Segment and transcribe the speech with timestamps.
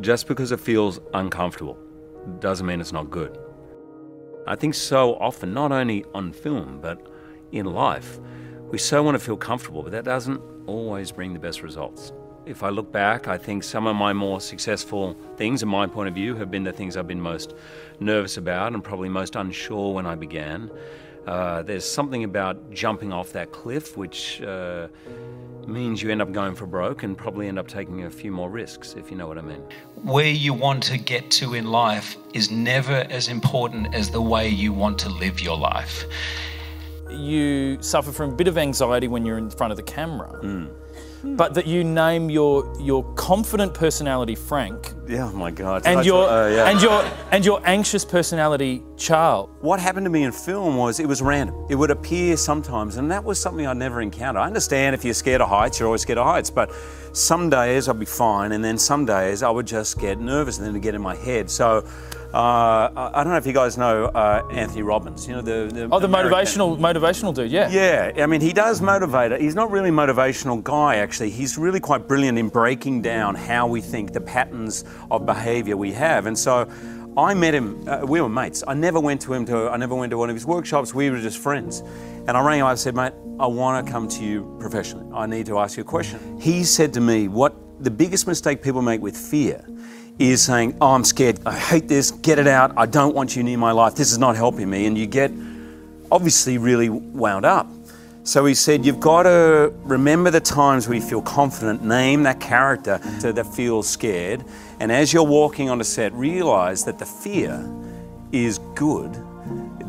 [0.00, 1.76] Just because it feels uncomfortable
[2.38, 3.36] doesn't mean it's not good.
[4.46, 7.04] I think so often, not only on film, but
[7.50, 8.20] in life,
[8.70, 12.12] we so want to feel comfortable, but that doesn't always bring the best results.
[12.46, 16.08] If I look back, I think some of my more successful things, in my point
[16.08, 17.54] of view, have been the things I've been most
[17.98, 20.70] nervous about and probably most unsure when I began.
[21.26, 24.88] Uh, there's something about jumping off that cliff, which uh,
[25.68, 28.50] means you end up going for broke and probably end up taking a few more
[28.50, 29.62] risks, if you know what I mean.
[30.02, 34.48] Where you want to get to in life is never as important as the way
[34.48, 36.04] you want to live your life.
[37.10, 40.28] You suffer from a bit of anxiety when you're in front of the camera.
[40.40, 40.66] Hmm.
[41.24, 45.82] But that you name your your confident personality Frank Yeah, oh my God.
[45.84, 46.70] and your uh, yeah.
[46.70, 47.02] and your
[47.32, 49.50] and your anxious personality Charles.
[49.60, 51.66] What happened to me in film was it was random.
[51.68, 54.40] It would appear sometimes, and that was something I'd never encountered.
[54.40, 56.72] I understand if you're scared of heights, you're always scared of heights, but
[57.12, 60.66] some days I'd be fine, and then some days I would just get nervous and
[60.66, 61.50] then it'd get in my head.
[61.50, 61.84] So
[62.34, 65.88] uh, I don't know if you guys know uh, Anthony Robbins, you know, the, the
[65.90, 67.70] Oh, the American- motivational motivational dude, yeah.
[67.70, 69.40] Yeah, I mean, he does motivate.
[69.40, 71.30] He's not really a motivational guy, actually.
[71.30, 75.92] He's really quite brilliant in breaking down how we think, the patterns of behavior we
[75.92, 76.26] have.
[76.26, 76.68] And so
[77.16, 78.62] I met him, uh, we were mates.
[78.68, 80.92] I never went to him to, I never went to one of his workshops.
[80.94, 81.80] We were just friends.
[82.26, 85.06] And I rang him, I said, mate, I want to come to you professionally.
[85.14, 86.38] I need to ask you a question.
[86.38, 89.64] He said to me, what the biggest mistake people make with fear
[90.18, 91.38] is saying, oh, I'm scared.
[91.46, 92.10] I hate this.
[92.10, 92.72] Get it out.
[92.76, 93.94] I don't want you near my life.
[93.94, 94.86] This is not helping me.
[94.86, 95.30] And you get
[96.10, 97.68] obviously really wound up.
[98.24, 102.40] So he said, You've got to remember the times where you feel confident, name that
[102.40, 104.44] character that feels scared.
[104.80, 107.66] And as you're walking on a set, realize that the fear
[108.30, 109.16] is good,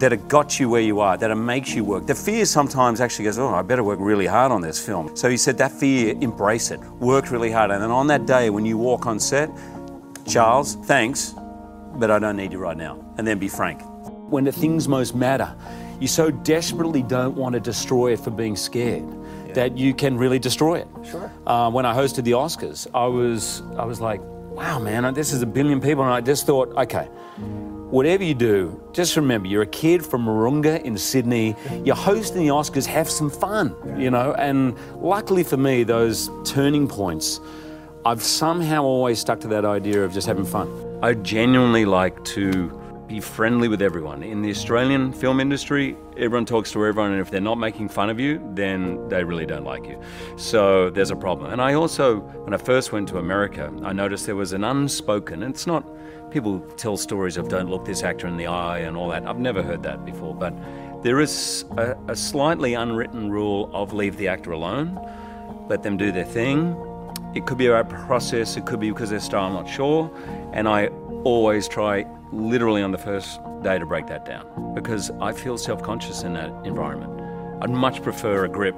[0.00, 2.06] that it got you where you are, that it makes you work.
[2.06, 5.16] The fear sometimes actually goes, Oh, I better work really hard on this film.
[5.16, 7.70] So he said, That fear, embrace it, work really hard.
[7.70, 9.50] And then on that day, when you walk on set,
[10.26, 11.34] Charles, thanks,
[11.94, 13.02] but I don't need you right now.
[13.18, 13.80] And then be frank.
[14.30, 15.54] When the things most matter,
[16.00, 19.04] you so desperately don't want to destroy it for being scared
[19.54, 20.88] that you can really destroy it.
[21.02, 21.32] Sure.
[21.46, 24.20] Uh, when I hosted the Oscars, I was I was like,
[24.56, 27.04] wow, man, this is a billion people, and I just thought, okay,
[27.90, 31.54] whatever you do, just remember you're a kid from Wahroonga in Sydney.
[31.84, 34.32] You're hosting the Oscars, have some fun, you know.
[34.34, 37.38] And luckily for me, those turning points,
[38.06, 40.68] I've somehow always stuck to that idea of just having fun.
[41.02, 42.70] I genuinely like to
[43.06, 44.22] be friendly with everyone.
[44.22, 48.10] In the Australian film industry, everyone talks to everyone, and if they're not making fun
[48.10, 50.00] of you, then they really don't like you.
[50.36, 51.52] So there's a problem.
[51.52, 55.42] And I also, when I first went to America, I noticed there was an unspoken,
[55.42, 55.84] it's not,
[56.30, 59.24] people tell stories of don't look this actor in the eye and all that.
[59.26, 60.52] I've never heard that before, but
[61.02, 64.98] there is a, a slightly unwritten rule of leave the actor alone,
[65.68, 66.76] let them do their thing.
[67.36, 70.10] It could be about process, it could be because of their style, I'm not sure.
[70.52, 70.88] And I
[71.22, 75.82] always try literally on the first day to break that down because I feel self
[75.82, 77.12] conscious in that environment.
[77.62, 78.76] I'd much prefer a grip,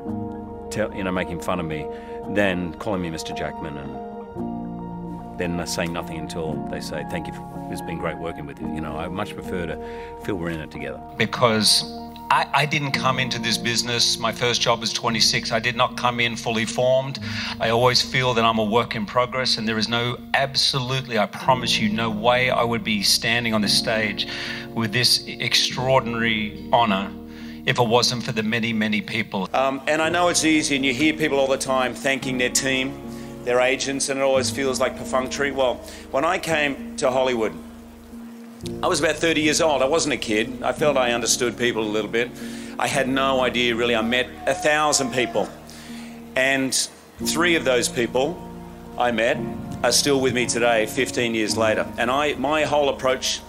[0.71, 1.87] tell, you know, making fun of me
[2.31, 3.37] than calling me Mr.
[3.37, 8.47] Jackman and then saying nothing until they say, Thank you, for, it's been great working
[8.47, 8.73] with you.
[8.75, 9.77] You know, I much prefer to
[10.25, 11.01] feel we're in it together.
[11.17, 11.83] because
[12.31, 14.19] I, I didn't come into this business.
[14.19, 15.51] My first job was 26.
[15.51, 17.19] I did not come in fully formed.
[17.59, 21.27] I always feel that I'm a work in progress, and there is no, absolutely, I
[21.27, 24.29] promise you, no way I would be standing on this stage
[24.75, 27.11] with this extraordinary honor
[27.65, 29.49] if it wasn't for the many, many people.
[29.55, 32.51] Um, and I know it's easy, and you hear people all the time thanking their
[32.51, 35.51] team, their agents, and it always feels like perfunctory.
[35.51, 35.77] Well,
[36.11, 37.55] when I came to Hollywood,
[38.83, 39.83] I was about 30 years old.
[39.83, 40.63] I wasn't a kid.
[40.63, 42.31] I felt I understood people a little bit.
[42.79, 43.95] I had no idea really.
[43.95, 45.49] I met a thousand people,
[46.35, 46.75] and
[47.25, 48.37] three of those people
[48.97, 49.39] I met
[49.85, 51.87] are still with me today, 15 years later.
[51.99, 53.41] And I, my whole approach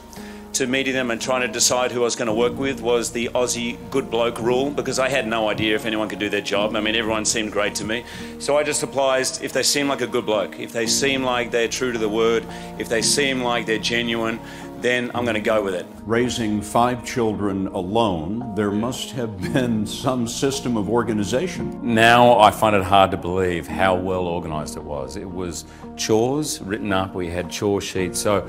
[0.54, 3.12] to meeting them and trying to decide who I was going to work with was
[3.12, 6.42] the Aussie good bloke rule because I had no idea if anyone could do their
[6.42, 6.76] job.
[6.76, 8.04] I mean, everyone seemed great to me.
[8.40, 11.50] So I just applied if they seem like a good bloke, if they seem like
[11.50, 12.46] they're true to the word,
[12.78, 14.40] if they seem like they're genuine,
[14.81, 15.86] then I'm going to go with it.
[16.04, 21.80] Raising five children alone, there must have been some system of organization.
[21.94, 25.18] Now I find it hard to believe how well organised it was.
[25.18, 25.66] It was
[25.96, 28.20] chores written up, we had chore sheets.
[28.20, 28.48] So,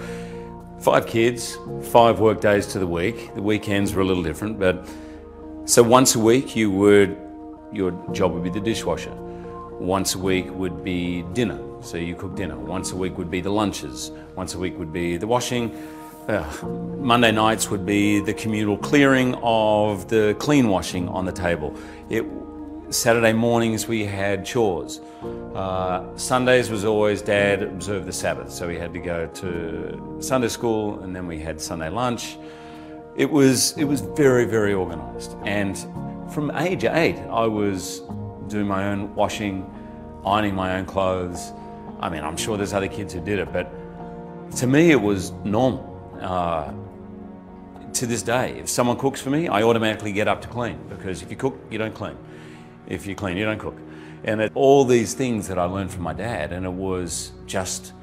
[0.81, 1.59] five kids,
[1.91, 3.35] five work days to the week.
[3.35, 4.89] The weekends were a little different, but
[5.67, 7.17] so once a week you would,
[7.73, 9.15] your job would be the dishwasher.
[9.79, 12.57] Once a week would be dinner, so you cook dinner.
[12.57, 14.11] Once a week would be the lunches.
[14.35, 15.71] Once a week would be the washing.
[16.29, 21.75] Monday nights would be the communal clearing of the clean washing on the table.
[22.09, 22.25] It,
[22.91, 25.01] Saturday mornings we had chores.
[25.55, 30.49] Uh, Sundays was always Dad observed the Sabbath, so we had to go to Sunday
[30.49, 32.37] school, and then we had Sunday lunch.
[33.17, 35.79] It was it was very very organised, and
[36.33, 38.03] from age eight I was
[38.49, 39.73] doing my own washing,
[40.25, 41.53] ironing my own clothes.
[42.01, 43.71] I mean, I'm sure there's other kids who did it, but
[44.57, 45.90] to me it was normal.
[46.21, 46.73] Uh,
[47.95, 51.23] to this day, if someone cooks for me, I automatically get up to clean because
[51.23, 52.17] if you cook, you don't clean.
[52.87, 53.77] If you clean, you don't cook.
[54.25, 57.95] And it, all these things that I learned from my dad, and it was just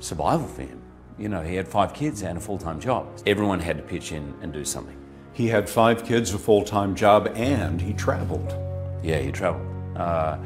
[0.00, 0.82] survival for him.
[1.18, 3.06] You know, he had five kids and a full time job.
[3.26, 4.96] Everyone had to pitch in and do something.
[5.32, 8.54] He had five kids, a full time job, and he traveled.
[9.02, 9.66] Yeah, he traveled.
[9.96, 10.38] Uh,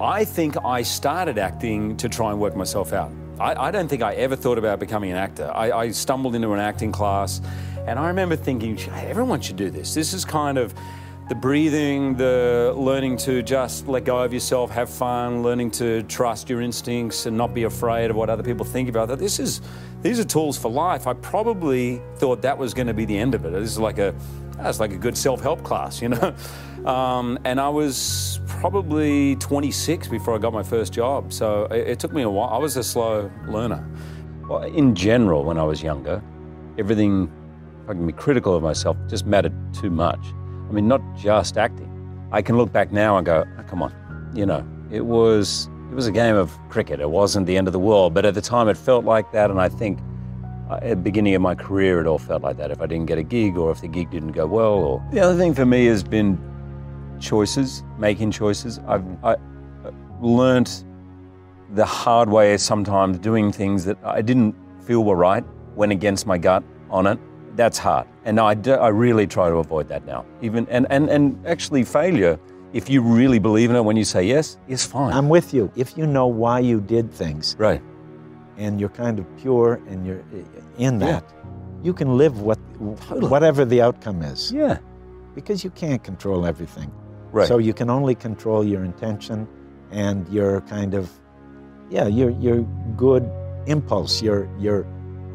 [0.00, 3.12] I think I started acting to try and work myself out.
[3.40, 5.50] I, I don't think I ever thought about becoming an actor.
[5.54, 7.40] I, I, stumbled into an acting class,
[7.86, 9.94] and I remember thinking, everyone should do this.
[9.94, 10.74] This is kind of
[11.30, 16.50] the breathing, the learning to just let go of yourself, have fun, learning to trust
[16.50, 19.18] your instincts and not be afraid of what other people think about that.
[19.18, 19.62] This is,
[20.02, 21.06] these are tools for life.
[21.06, 23.52] I probably thought that was going to be the end of it.
[23.52, 24.14] This is like a,
[24.62, 26.34] that's like a good self-help class, you know.
[26.86, 31.30] Um, and I was probably 26 before I got my first job.
[31.30, 32.48] So it, it took me a while.
[32.48, 33.86] I was a slow learner.
[34.48, 36.22] Well, in general, when I was younger,
[36.78, 37.30] everything,
[37.86, 40.20] I can be critical of myself, just mattered too much.
[40.70, 41.88] I mean, not just acting.
[42.32, 43.92] I can look back now and go, oh, come on,
[44.34, 47.00] you know, it was it was a game of cricket.
[47.00, 49.50] It wasn't the end of the world, but at the time it felt like that,
[49.50, 49.98] and I think
[50.70, 52.70] Uh, at the beginning of my career it all felt like that.
[52.70, 55.18] If I didn't get a gig, or if the gig didn't go well, or the
[55.18, 56.38] other thing for me has been
[57.18, 58.78] choices, making choices.
[58.86, 59.90] I've I uh,
[60.20, 60.84] learned
[61.74, 64.54] the hard way sometimes doing things that I didn't
[64.86, 65.44] feel were right,
[65.74, 67.18] went against my gut on it.
[67.56, 68.06] That's hard.
[68.24, 70.24] And I, do, I really try to avoid that now.
[70.40, 72.38] Even and, and, and actually failure,
[72.72, 75.12] if you really believe in it when you say yes, is fine.
[75.12, 75.70] I'm with you.
[75.74, 77.56] If you know why you did things.
[77.58, 77.82] Right.
[78.60, 80.22] And you're kind of pure and you're
[80.76, 81.82] in that, yeah.
[81.82, 82.58] you can live what
[83.08, 83.28] totally.
[83.34, 84.52] whatever the outcome is.
[84.52, 84.78] Yeah.
[85.34, 86.90] Because you can't control everything.
[87.32, 87.48] Right.
[87.48, 89.48] So you can only control your intention
[89.90, 91.08] and your kind of,
[91.88, 92.58] yeah, your your
[92.96, 93.24] good
[93.66, 94.84] impulse, your your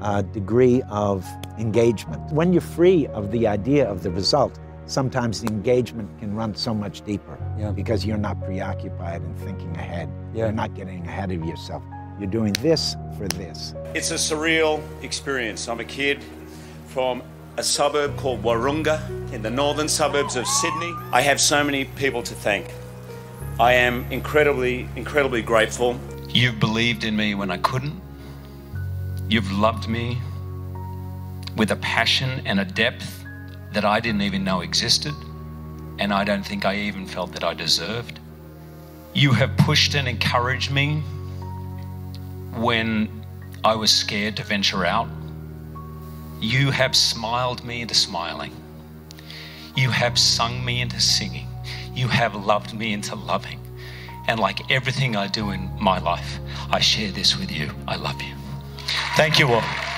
[0.01, 1.25] uh, degree of
[1.57, 2.21] engagement.
[2.31, 6.73] When you're free of the idea of the result, sometimes the engagement can run so
[6.73, 7.71] much deeper yeah.
[7.71, 10.09] because you're not preoccupied and thinking ahead.
[10.33, 10.45] Yeah.
[10.45, 11.83] You're not getting ahead of yourself.
[12.17, 13.73] You're doing this for this.
[13.93, 15.67] It's a surreal experience.
[15.67, 16.23] I'm a kid
[16.87, 17.21] from
[17.57, 20.93] a suburb called Wahroonga in the northern suburbs of Sydney.
[21.11, 22.71] I have so many people to thank.
[23.59, 25.99] I am incredibly, incredibly grateful.
[26.29, 28.01] You've believed in me when I couldn't.
[29.27, 30.17] You've loved me
[31.57, 33.25] with a passion and a depth
[33.73, 35.13] that I didn't even know existed,
[35.99, 38.19] and I don't think I even felt that I deserved.
[39.13, 41.03] You have pushed and encouraged me
[42.57, 43.09] when
[43.63, 45.07] I was scared to venture out
[46.41, 48.51] you have smiled me into smiling.
[49.75, 51.47] You have sung me into singing.
[51.93, 53.59] You have loved me into loving.
[54.27, 57.71] And like everything I do in my life, I share this with you.
[57.87, 58.33] I love you.
[59.15, 59.94] Thank you all.